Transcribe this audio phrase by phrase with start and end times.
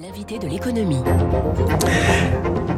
[0.00, 1.02] L'invité de l'économie.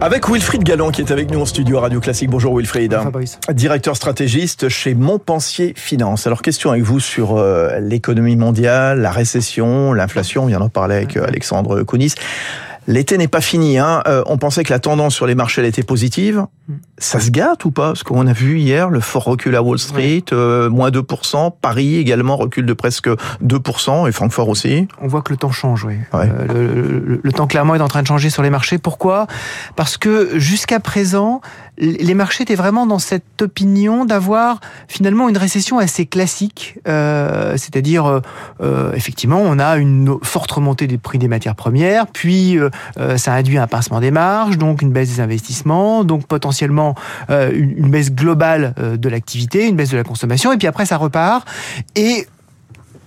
[0.00, 2.30] Avec Wilfried Galland qui est avec nous en studio à Radio Classique.
[2.30, 2.94] Bonjour Wilfried.
[2.94, 3.38] Fabrice.
[3.52, 6.26] Directeur stratégiste chez Montpensier Finance.
[6.26, 10.44] Alors question avec vous sur euh, l'économie mondiale, la récession, l'inflation.
[10.44, 12.14] On vient d'en parler avec euh, Alexandre Kounis.
[12.86, 13.76] L'été n'est pas fini.
[13.76, 14.02] Hein.
[14.06, 16.46] Euh, on pensait que la tendance sur les marchés elle était positive.
[16.98, 17.88] Ça se gâte ou pas?
[17.88, 21.50] Parce qu'on a vu hier le fort recul à Wall Street, euh, moins 2%.
[21.60, 23.08] Paris également recule de presque
[23.42, 24.86] 2%, et Francfort aussi.
[25.00, 25.94] On voit que le temps change, oui.
[26.12, 26.28] Ouais.
[26.28, 28.78] Euh, le, le- le temps clairement est en train de changer sur les marchés.
[28.78, 29.26] Pourquoi?
[29.76, 31.40] Parce que jusqu'à présent,
[31.78, 38.20] les marchés étaient vraiment dans cette opinion d'avoir finalement une récession assez classique, euh, c'est-à-dire
[38.60, 42.58] euh, effectivement on a une forte remontée des prix des matières premières, puis
[43.16, 47.70] ça induit un pincement des marges, donc une baisse des investissements, donc potentiellement euh, une,
[47.84, 50.96] une baisse globale euh, de l'activité, une baisse de la consommation, et puis après ça
[50.96, 51.46] repart
[51.96, 52.26] et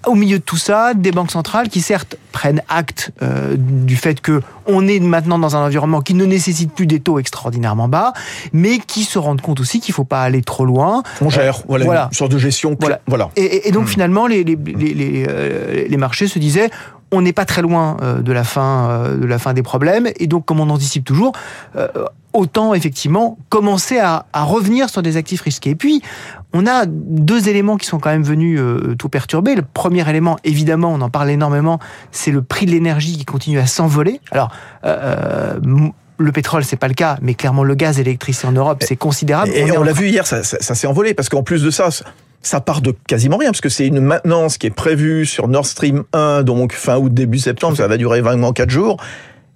[0.06, 4.20] au milieu de tout ça, des banques centrales qui certes prennent acte euh, du fait
[4.20, 8.12] que on est maintenant dans un environnement qui ne nécessite plus des taux extraordinairement bas,
[8.52, 11.04] mais qui se rendent compte aussi qu'il faut pas aller trop loin.
[11.22, 12.08] On gère, voilà, voilà.
[12.12, 12.76] une sorte de gestion.
[12.82, 13.00] Voilà.
[13.08, 13.30] voilà.
[13.38, 13.88] Et, et- et donc Hmm.
[13.88, 16.70] finalement, les, les, les marchés se disaient
[17.14, 20.08] on n'est pas très loin euh, de la fin euh, de la fin des problèmes.
[20.18, 21.32] Et donc comme on anticipe toujours
[21.78, 21.88] euh,
[22.34, 25.70] autant effectivement commencer à, à revenir sur des actifs risqués.
[25.72, 26.02] Et puis
[26.52, 29.56] on a deux éléments qui sont quand même venus euh, tout perturber.
[29.56, 31.80] Le premier élément évidemment on en parle énormément
[32.12, 34.20] c'est le prix de l'énergie qui continue à s'envoler.
[34.32, 34.50] Alors
[34.86, 35.58] euh,
[36.20, 38.96] le pétrole, c'est pas le cas, mais clairement le gaz et l'électricité en Europe, c'est
[38.96, 39.50] considérable.
[39.52, 41.90] Et on l'a vu hier, ça, ça- ça s'est envolé, parce qu'en plus de ça,
[42.44, 45.66] ça- part de quasiment rien, parce que c'est une maintenance qui est prévue sur Nord
[45.66, 48.98] Stream 1, donc fin août, début septembre, ça va durer vraiment 4 jours.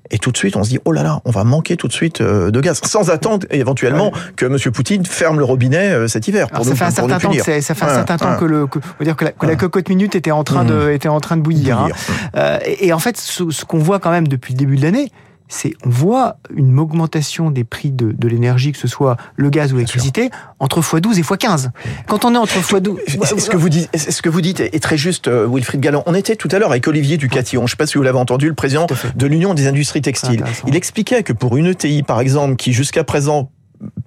[0.09, 1.93] Et tout de suite, on se dit, oh là là, on va manquer tout de
[1.93, 4.57] suite euh, de gaz, sans attendre éventuellement que M.
[4.71, 6.47] Poutine ferme le robinet euh, cet hiver.
[6.53, 7.43] Alors, ça fait un certain temps que punir.
[7.43, 8.37] c'est- ça fait un Ouais, certain temps ouais.
[8.39, 11.19] que le que, dire la, que la cocotte minute était en train de était en
[11.19, 11.77] train de bouillir.
[11.79, 11.89] hein.
[12.37, 14.83] Euh, et, et en fait, ce, ce qu'on voit quand même depuis le début de
[14.83, 15.11] l'année,
[15.47, 19.71] c'est on voit une augmentation des prix de, de l'énergie, que ce soit le gaz
[19.71, 21.69] ou l'électricité, entre x12 et x15.
[22.07, 24.83] Quand on est entre x12, Est-ce ce que vous dites, est-ce que vous dites est
[24.83, 26.03] très juste, euh, Wilfried Galland.
[26.05, 27.61] On était tout à l'heure avec Olivier Ducatillon.
[27.61, 30.43] Je ne sais pas si vous l'avez entendu, le président de l'Union des industries textiles.
[30.67, 33.51] Il expliquait que pour une ETI, par exemple, qui jusqu'à présent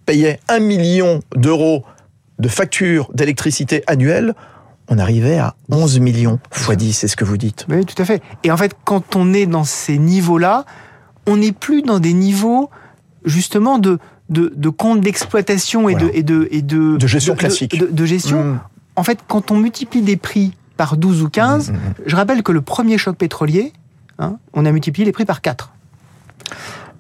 [0.07, 1.85] payait un million d'euros
[2.39, 4.35] de factures d'électricité annuelle,
[4.89, 6.93] on arrivait à 11 millions x 10.
[6.93, 7.67] C'est ce que vous dites.
[7.69, 8.23] Oui, tout à fait.
[8.43, 10.65] Et en fait, quand on est dans ces niveaux-là,
[11.27, 12.71] on n'est plus dans des niveaux
[13.25, 13.99] justement de
[14.29, 16.07] de, de compte d'exploitation et, Voilà.
[16.07, 17.79] de, et de et de De gestion classique.
[17.79, 18.45] de, de gestion.
[18.45, 18.61] Mmh.
[18.97, 21.79] En fait, quand on multiplie des prix par 12 ou 15, Mmh, mmh.
[22.07, 23.73] je rappelle que le premier choc pétrolier,
[24.21, 25.73] hein, on a multiplié les prix par 4.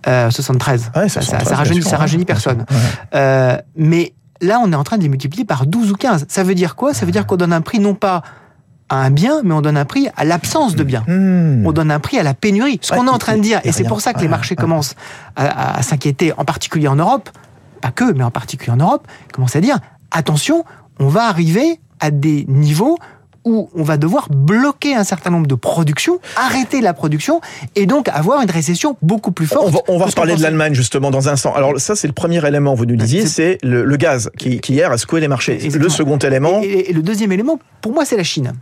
[0.08, 0.90] Euh, 73.
[0.96, 2.58] Ouais, ça, ça, 73, ça rajeunit, ça personne.
[2.70, 2.76] Ouais.
[3.14, 6.24] Euh, mais là, on est en train de les multiplier par 12 ou 15.
[6.28, 6.94] Ça veut dire quoi?
[6.94, 8.22] Ça veut dire qu'on donne un prix non pas
[8.90, 11.04] à un bien, mais on donne un prix à l'absence de bien.
[11.06, 11.64] Mmh.
[11.66, 12.78] On donne un prix à la pénurie.
[12.82, 14.54] Ce Ouais, qu'on est en train de dire, et c'est pour ça que les marchés
[14.56, 14.60] ouais.
[14.60, 14.94] commencent
[15.36, 17.30] à, à- à s'inquiéter, en particulier en Europe,
[17.80, 19.78] pas que, mais en particulier en Europe, commencent à dire
[20.10, 20.64] attention,
[20.98, 22.98] on va arriver à des niveaux
[23.44, 27.40] où on va devoir bloquer un certain nombre de productions, arrêter la production,
[27.76, 29.64] et donc avoir une récession beaucoup plus forte.
[29.66, 31.54] On va, on reparler de l'Allemagne justement dans un instant.
[31.54, 34.74] Alors ça c'est le premier élément, vous nous disiez, c'est le, le gaz qui, qui
[34.74, 35.52] hier a secoué les marchés.
[35.54, 35.84] Exactement.
[35.84, 38.52] Le second élément, Et, et- et le deuxième élément, pour moi, c'est la Chine.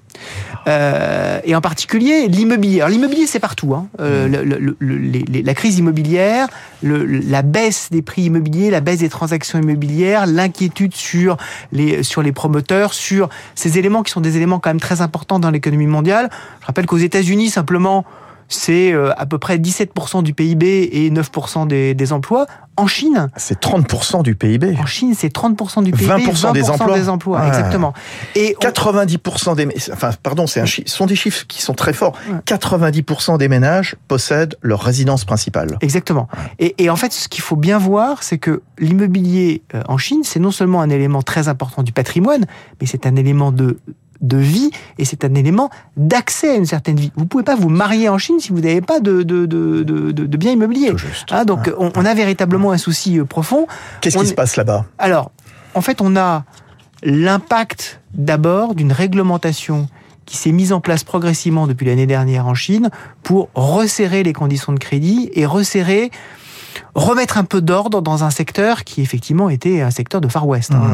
[0.66, 2.80] Euh, et en particulier l'immobilier.
[2.80, 3.74] Alors l'immobilier, c'est partout.
[3.74, 3.88] Hein.
[4.00, 6.48] Euh, le- le- le- les- les- la crise immobilière,
[6.82, 11.36] la baisse des prix immobiliers, la baisse des transactions immobilières, l'inquiétude sur
[11.72, 15.38] les, sur les promoteurs, sur ces éléments qui sont des éléments quand même très importants
[15.38, 16.28] dans l'économie mondiale.
[16.60, 18.04] Je rappelle qu'aux États-Unis, simplement,
[18.50, 22.46] c'est euh, à peu près 17% du PIB et 9% des, des emplois.
[22.76, 24.74] En Chine, c'est 30% du PIB.
[24.80, 26.98] en Chine, c'est 30% du PIB, 20% des emplois.
[26.98, 27.48] des emplois, Ouais.
[27.48, 27.92] exactement.
[28.36, 32.14] Et on- 90% des, enfin, pardon, c'est un sont des chiffres qui sont très forts.
[32.30, 32.36] Ouais.
[32.46, 35.76] 90% des ménages possèdent leur résidence principale.
[35.80, 36.28] Exactement.
[36.58, 40.20] Et, et en fait, ce qu'il faut bien voir, c'est que l'immobilier euh, en Chine,
[40.24, 42.46] c'est non seulement un élément très important du patrimoine,
[42.80, 43.78] mais c'est un élément de
[44.20, 47.12] de vie et c'est un élément d'accès à une certaine vie.
[47.16, 50.10] Vous pouvez pas vous marier en Chine si vous n'avez pas de, de, de, de,
[50.12, 50.92] de- de biens immobiliers.
[51.30, 53.66] Hein, donc on, on a véritablement un souci euh, profond.
[54.00, 54.86] Qu'est-ce on qui se passe là-bas?
[54.98, 55.30] Alors,
[55.74, 56.44] en fait, on a
[57.12, 59.88] l'impact d'abord d'une réglementation
[60.26, 62.90] qui s'est mise en place progressivement depuis l'année dernière en Chine
[63.22, 66.10] pour resserrer les conditions de crédit et resserrer,
[66.94, 70.72] remettre un peu d'ordre dans un secteur qui effectivement était un secteur de Far West,
[70.72, 70.90] hein, Mmh.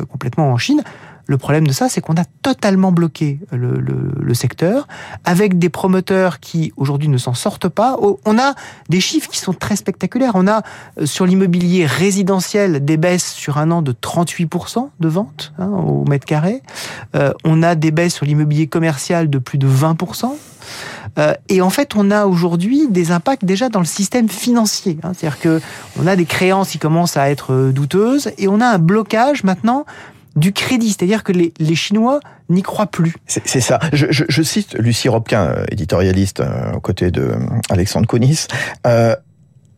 [0.00, 0.82] euh, complètement en Chine.
[1.26, 4.88] Le problème de ça, c'est qu'on a totalement bloqué le, secteur,
[5.24, 7.96] avec des promoteurs qui aujourd'hui ne s'en sortent pas.
[8.00, 8.54] Oh, on a
[8.88, 10.32] des chiffres qui sont très spectaculaires.
[10.34, 10.62] On a
[10.98, 16.04] euh, sur l'immobilier résidentiel des baisses sur un an de 38% de ventes hein, au
[16.06, 16.62] mètre carré.
[17.14, 20.32] Euh, on a des baisses sur l'immobilier commercial de plus de 20%.
[21.18, 24.98] Euh, et en fait, on a aujourd'hui des impacts déjà dans le système financier.
[25.02, 25.12] Hein.
[25.14, 25.60] C'est-à-dire que
[26.00, 29.84] on a des créances qui commencent à être douteuses et on a un blocage maintenant
[30.36, 33.14] du crédit, c'est-à-dire que les, Chinois n'y croient plus.
[33.26, 33.78] C'est ça.
[33.92, 36.42] Je, cite Lucie Robquin, euh, éditorialiste
[36.74, 37.32] aux côtés de
[37.70, 38.46] Alexandre Kounis.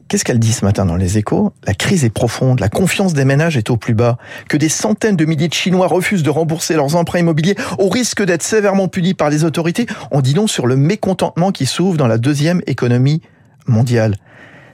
[0.09, 1.53] Qu'est-ce qu'elle dit ce matin dans les échos?
[1.67, 4.19] La crise est profonde, la confiance des ménages est au plus bas,
[4.49, 8.23] que des centaines de milliers de Chinois refusent de rembourser leurs emprunts immobiliers au risque
[8.23, 12.07] d'être sévèrement punis par les autorités, en dit donc sur le mécontentement qui s'ouvre dans
[12.07, 13.23] la deuxième économie
[13.67, 14.17] mondiale.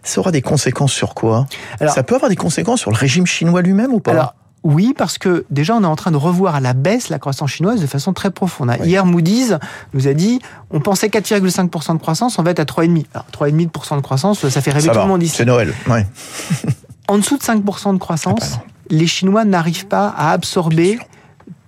[0.03, 1.47] Ça aura des conséquences sur quoi?
[1.87, 4.35] Ça peut avoir des conséquences sur le régime chinois lui-même ou pas?
[4.63, 7.51] Oui, parce que déjà, on est en train de revoir à la baisse la croissance
[7.51, 8.71] chinoise de façon très profonde.
[8.85, 9.55] Hier, Moody's
[9.95, 10.41] nous a dit,
[10.71, 13.07] on pensait 4,5% de croissance, on va être à 3,5%.
[13.15, 15.37] Alors, 3,5% de croissance, ça fait rêver tout le monde ici.
[15.37, 16.07] C'est Noël, ouais.
[17.09, 20.99] en dessous de 5% de croissance, ah les Chinois n'arrivent pas à absorber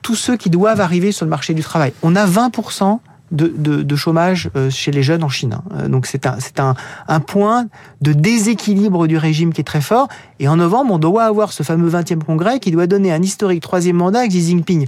[0.03, 1.93] tous ceux qui doivent arriver sur le marché du travail.
[2.03, 2.99] On a 20%
[3.33, 5.55] de, chômage euh, chez les jeunes en Chine.
[5.55, 5.63] Hein.
[5.75, 6.75] Euh, donc c'est un, c'est un,
[7.09, 7.67] un point
[8.01, 10.09] de déséquilibre du régime qui est très fort.
[10.39, 13.63] Et en novembre, on doit avoir ce fameux 20e congrès qui doit donner un historique
[13.63, 14.87] troisième mandat à Xi Jinping.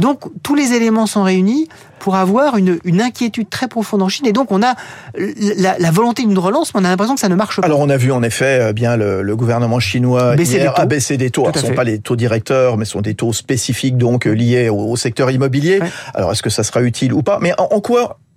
[0.00, 1.68] Donc tous les éléments sont réunis
[1.98, 4.26] pour avoir une, une, inquiétude très profonde en Chine.
[4.26, 4.74] Et donc on a
[5.14, 7.66] la, la volonté d'une relance, mais on a l'impression que ça ne marche pas.
[7.66, 11.18] Alors on a vu en effet euh, bien le, le gouvernement chinois hier a baissé
[11.18, 11.46] des taux.
[11.54, 14.70] ce ne sont pas les taux directeurs, mais ce sont des taux spécifiques donc liés
[14.70, 15.80] au, secteur immobilier.
[16.14, 17.38] Alors est-ce que ça sera utile ou pas?
[17.40, 18.29] Mais en quoi euh,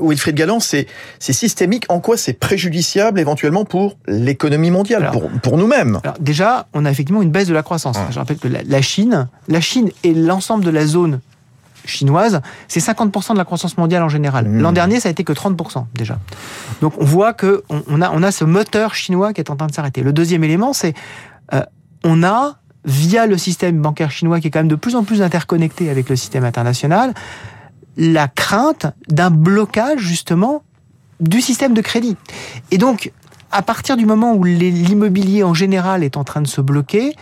[0.00, 0.86] Wilfried Galland, c'est
[1.18, 1.84] systémique.
[1.88, 6.00] En quoi c'est préjudiciable éventuellement pour l'économie mondiale, pour, pour nous-mêmes?
[6.20, 7.96] Déjà, on a effectivement une baisse de la croissance.
[8.10, 11.20] Je rappelle que la, Chine, la Chine et l'ensemble de la zone
[11.84, 14.48] chinoise, c'est 50% de la croissance mondiale en général.
[14.48, 14.60] Mmh.
[14.60, 16.18] L'an dernier, ça a été que 30% déjà.
[16.80, 19.66] Donc on voit que on, a, on a ce moteur chinois qui est en train
[19.66, 20.02] de s'arrêter.
[20.02, 20.94] Le deuxième élément, c'est
[21.54, 21.62] euh,
[22.04, 25.22] on a via le système bancaire chinois qui est quand même de plus en plus
[25.22, 27.14] interconnecté avec le système international,
[28.00, 30.62] la crainte d'un blocage justement
[31.20, 32.16] du système de crédit.
[32.70, 33.12] Et donc,
[33.52, 37.14] à partir du moment où l'immobilier en général est en train de se bloquer,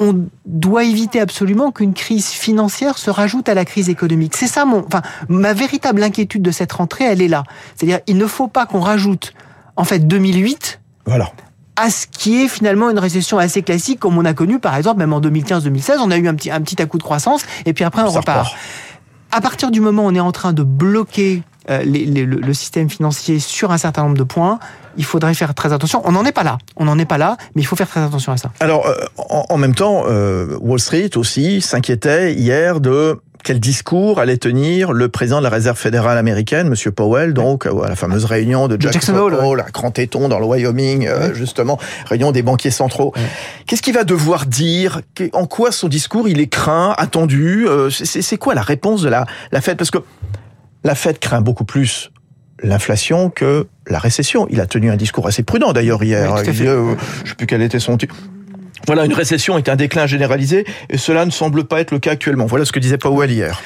[0.00, 4.36] on doit éviter absolument qu'une crise financière se rajoute à la crise économique.
[4.36, 7.44] C'est ça mon, enfin, ma véritable inquiétude de cette rentrée, elle est là.
[7.76, 9.34] C'est-à-dire, il ne faut pas qu'on rajoute,
[9.76, 10.80] en fait, 2008.
[11.04, 11.30] Voilà
[11.76, 14.98] à ce qui est finalement une récession assez classique comme on a connu par exemple
[14.98, 17.72] même en 2015-2016 on a eu un petit un petit à coup de croissance et
[17.72, 18.54] puis après on repart
[19.34, 23.40] à partir du moment où on est en train de bloquer euh, le, système financier
[23.40, 24.60] sur un certain nombre de points,
[24.96, 26.02] il faudrait faire très attention.
[26.04, 26.58] On n'en est pas là.
[26.76, 28.52] On n'en est pas là, mais il faut faire très attention à ça.
[28.60, 34.38] Alors, euh, en, même temps, euh, Wall Street aussi s'inquiétait hier de quel discours allait
[34.38, 38.68] tenir le président de la Réserve fédérale américaine, Monsieur Powell, donc à la fameuse réunion
[38.68, 43.12] de Jackson, Hole, à Grand Téton dans le Wyoming, euh, justement, réunion des banquiers centraux.
[43.66, 45.02] Qu'est-ce qu'il va devoir dire?
[45.34, 49.26] En quoi son discours il est craint, attendu euh, C'est quoi la réponse de la,
[49.52, 49.76] la Fed?
[49.76, 49.98] Parce que
[50.82, 52.10] la Fed craint beaucoup plus
[52.62, 54.46] l'inflation que la récession.
[54.48, 56.34] Il a tenu un discours assez prudent d'ailleurs hier.
[56.38, 56.96] je ne
[57.26, 58.14] sais plus quel était son titre.
[58.86, 62.12] Voilà, une récession est un déclin généralisé et cela ne semble pas être le cas
[62.12, 62.46] actuellement.
[62.46, 63.60] Voilà ce que disait Powell hier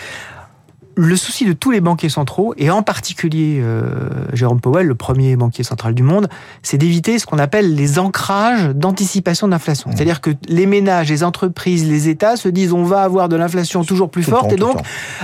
[0.99, 5.37] le souci de tous les banquiers centraux, et en particulier euh, Jérôme Powell, le premier
[5.37, 6.29] banquier central du monde,
[6.65, 9.91] c'est d'éviter ce qu'on appelle les ancrages d'anticipation d'inflation.
[9.91, 9.93] Mmh.
[9.95, 13.85] C'est-à-dire que les ménages, les entreprises, les États se disent on va avoir de l'inflation
[13.85, 14.79] toujours plus forte, et donc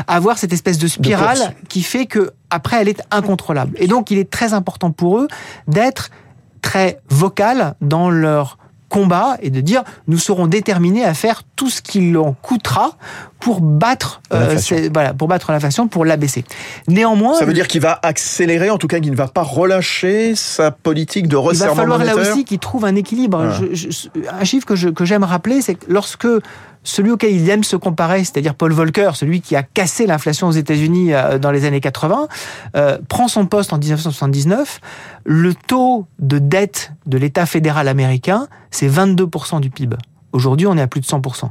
[0.07, 3.77] avoir cette espèce de spirale qui fait que après elle est incontrôlable.
[3.81, 5.29] Et donc il est très important pour eux
[5.67, 6.11] d'être
[6.63, 8.59] très vocal dans leur
[8.95, 12.93] combat et de dire nous serons déterminés à faire tout ce qu'il en coûtera
[13.41, 14.57] pour battre euh,
[14.93, 16.45] voilà pour battre l'inflation pour l'abaisser.
[16.87, 20.37] Néanmoins, ça veut dire qu'il va accélérer, en tout cas qu'il ne va pas relâcher
[20.37, 23.53] sa politique de resserrement Il va falloir là aussi qu'il trouve un équilibre.
[24.31, 26.29] Un chiffre que je que j'aime rappeler, c'est que lorsque
[26.85, 30.53] celui auquel il aime se comparer, c'est-à-dire Paul Volcker, celui qui a cassé l'inflation aux
[30.53, 32.29] États-Unis euh, dans les années 80,
[32.77, 34.81] euh, prend son poste en 1979.
[35.25, 39.97] Le taux de dette de l'État fédéral américain, c'est 22% du PIB.
[40.33, 41.51] Aujourd'hui, on est à plus de 100%.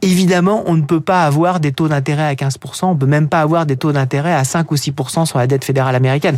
[0.00, 3.28] Évidemment, on ne peut pas avoir des taux d'intérêt à 15%, on ne peut même
[3.28, 6.36] pas avoir des taux d'intérêt à 5 ou 6% sur la dette fédérale américaine.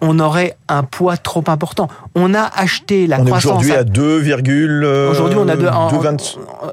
[0.00, 1.88] On aurait un poids trop important.
[2.14, 3.44] On a acheté la croissance.
[3.44, 5.68] Aujourd'hui à 2, euh, aujourd'hui on a 2,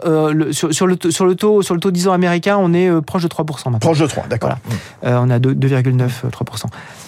[0.06, 3.02] euh, sur, le, sur le taux sur le taux 10 ans américain, on est euh,
[3.02, 3.80] proche de 3% maintenant.
[3.80, 4.56] Proche de 3, d'accord.
[5.04, 6.66] on a 2,9 3%.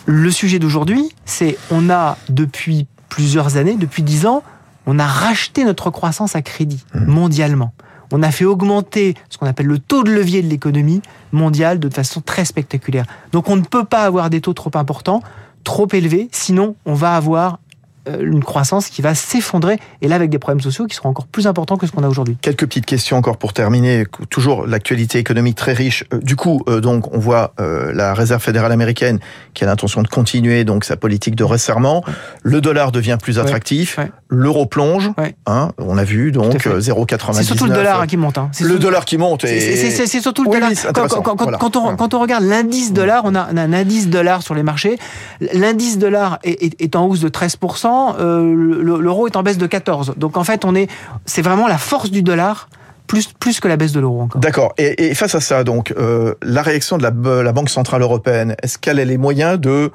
[0.07, 4.43] Le sujet d'aujourd'hui, c'est on a depuis plusieurs années, depuis 10 ans,
[4.87, 7.05] on a racheté notre croissance à crédit mmh.
[7.05, 7.73] mondialement
[8.11, 11.01] on a fait augmenter ce qu'on appelle le taux de levier de l'économie
[11.31, 13.05] mondiale de façon très spectaculaire.
[13.31, 15.21] Donc on ne peut pas avoir des taux trop importants,
[15.63, 17.59] trop élevés, sinon on va avoir
[18.07, 21.47] une croissance qui va s'effondrer, et là avec des problèmes sociaux qui seront encore plus
[21.47, 22.37] importants que ce qu'on a aujourd'hui.
[22.41, 24.05] Quelques petites questions encore pour terminer.
[24.29, 26.03] Toujours l'actualité économique très riche.
[26.13, 29.19] Euh, du coup, euh, donc, on voit la Réserve fédérale américaine
[29.53, 32.03] qui a l'intention de continuer donc sa politique de resserrement.
[32.43, 33.99] Le dollar devient plus attractif.
[34.29, 35.11] L'euro plonge.
[35.45, 37.33] Hein, on a vu donc 0,99.
[37.33, 38.37] C'est surtout le dollar qui monte.
[38.37, 38.49] Hein.
[38.61, 39.45] Le dollar qui monte.
[39.45, 40.71] C'est surtout le dollar.
[40.93, 44.97] quand, on, quand, on, regarde l'indice dollar, on a, un indice dollar sur les marchés.
[45.53, 47.90] L'indice dollar est, est en hausse de 13%.
[48.19, 50.15] Euh, l'euro est en baisse de 14.
[50.17, 50.89] Donc en fait, on est,
[51.25, 52.69] c'est vraiment la force du dollar.
[53.07, 54.39] Plus, plus que la baisse de l'euro encore.
[54.39, 54.73] D'accord.
[54.77, 57.11] Et, face à ça, donc, euh, la réaction de la,
[57.43, 59.91] la Banque Centrale Européenne, est-ce qu'elle a les moyens de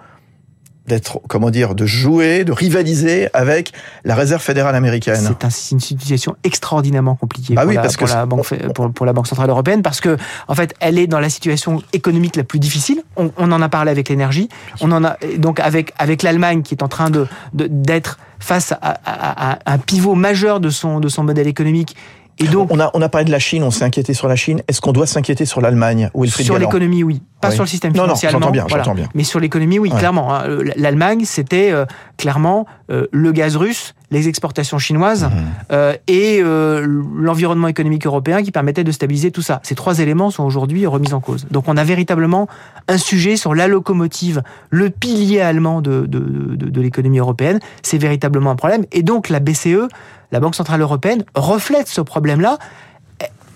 [0.87, 3.73] d'être, comment dire, de jouer, de rivaliser avec
[4.05, 5.35] la Réserve fédérale américaine.
[5.51, 9.51] C'est une situation extraordinairement compliquée bah pour, la, pour, la banque, pour, la Banque centrale
[9.51, 10.17] européenne parce que,
[10.49, 13.03] en fait, elle est dans la situation économique la plus difficile.
[13.17, 14.49] On, en a parlé avec l'énergie.
[14.81, 18.99] On en a donc avec avec l'Allemagne qui est en train de d'être face à,
[19.05, 21.97] à, un pivot majeur de son de son modèle économique
[22.39, 24.37] et donc, on a, on a parlé de la Chine, on s'est inquiété sur la
[24.37, 24.61] Chine.
[24.69, 27.23] Est-ce qu'on doit s'inquiéter sur l'Allemagne ou Sur l'économie, oui.
[27.49, 28.83] Pas sur le système financier non, non, bien, bien.
[29.15, 30.35] Mais sur l'économie, oui, clairement.
[30.35, 30.45] Hein.
[30.77, 31.85] L'Allemagne, c'était euh,
[32.17, 35.31] clairement euh, le gaz russe, les exportations chinoises mhm.
[35.73, 39.61] euh, et l'environnement économique européen qui permettait de stabiliser tout ça.
[39.63, 41.47] Ces trois éléments sont aujourd'hui remis en cause.
[41.51, 42.49] Donc on a véritablement
[42.89, 47.59] un sujet sur la locomotive, le pilier allemand de, de, de, de l'économie européenne.
[47.83, 48.85] C'est véritablement un problème.
[48.93, 49.89] Et donc la BCE
[50.33, 52.59] la Banque Centrale Européenne reflète ce problème-là.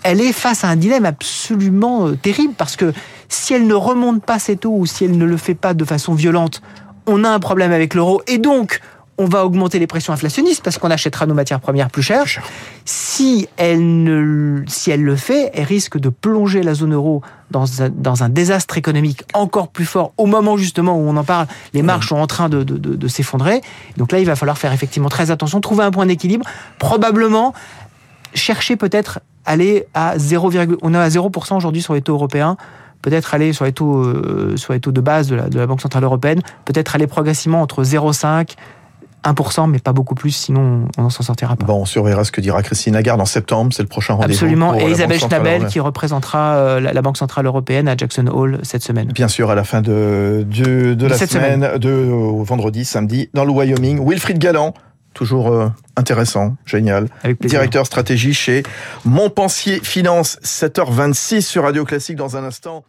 [0.03, 2.93] Elle est face à un dilemme absolument euh, terrible parce que
[3.29, 5.85] si elle ne remonte pas ses taux ou si elle ne le fait pas de
[5.85, 6.61] façon violente,
[7.07, 8.81] on a un problème avec l'euro et donc
[9.17, 12.25] on va augmenter les pressions inflationnistes parce qu'on achètera nos matières premières plus chères.
[12.85, 17.83] Si elle, ne, si elle le fait, elle risque de plonger la zone euro dans
[17.83, 21.45] un, dans un désastre économique encore plus fort au moment justement où on en parle.
[21.73, 23.61] Les marges sont en train de, de, de, de s'effondrer.
[23.97, 26.45] Donc là, il va falloir faire effectivement très attention, trouver un point d'équilibre,
[26.79, 27.53] probablement
[28.33, 32.57] chercher peut-être aller à 0, on est à 0% aujourd'hui sur les taux européens
[33.01, 35.65] peut-être aller sur les taux, euh, sur les taux de base de la, de la
[35.65, 38.55] Banque Centrale Européenne, peut-être aller progressivement entre 0,5
[39.23, 41.65] 1%, mais pas beaucoup plus, sinon on n'en s'en sortira pas.
[41.65, 44.33] Bon, on surveillera ce que dira Christine Lagarde en septembre, c'est le prochain rendez-vous.
[44.33, 48.83] Absolument, et Isabelle Schnabel qui représentera euh, la, Banque Centrale Européenne à Jackson Hall cette
[48.83, 49.09] semaine.
[49.09, 51.89] Bien sûr, à la fin de, de, de, la semaine, de
[52.43, 54.03] vendredi, samedi, dans le Wyoming.
[54.03, 54.73] Wilfried Galland,
[55.13, 57.07] toujours euh, intéressant, génial.
[57.41, 58.63] Directeur stratégie chez
[59.05, 62.83] Montpensier Finance, 7h26 sur Radio Classique dans un instant.